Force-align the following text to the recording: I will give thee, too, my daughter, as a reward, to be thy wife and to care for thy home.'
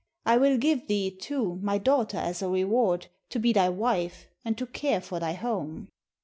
I 0.25 0.37
will 0.37 0.57
give 0.57 0.87
thee, 0.87 1.11
too, 1.11 1.57
my 1.61 1.77
daughter, 1.77 2.17
as 2.17 2.41
a 2.41 2.49
reward, 2.49 3.05
to 3.29 3.37
be 3.37 3.53
thy 3.53 3.69
wife 3.69 4.25
and 4.43 4.57
to 4.57 4.65
care 4.65 4.99
for 4.99 5.19
thy 5.19 5.33
home.' 5.33 5.89